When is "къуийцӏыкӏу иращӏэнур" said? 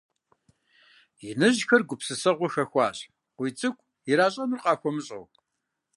3.35-4.59